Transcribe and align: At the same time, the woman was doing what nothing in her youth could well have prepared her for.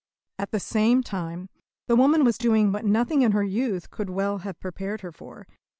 At 0.39 0.49
the 0.49 0.59
same 0.59 1.03
time, 1.03 1.47
the 1.85 1.95
woman 1.95 2.23
was 2.23 2.39
doing 2.39 2.71
what 2.71 2.85
nothing 2.85 3.21
in 3.21 3.33
her 3.33 3.43
youth 3.43 3.91
could 3.91 4.09
well 4.09 4.39
have 4.39 4.59
prepared 4.59 5.01
her 5.01 5.11
for. 5.11 5.45